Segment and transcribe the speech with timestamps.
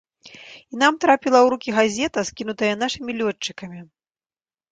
[0.75, 3.79] І нам трапіла ў рукі газета, скінутая нашымі лётчыкамі.